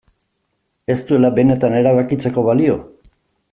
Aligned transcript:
Ez 0.93 0.95
duela 1.11 1.31
benetan 1.37 1.77
erabakitzeko 1.83 2.47
balio? 2.51 2.81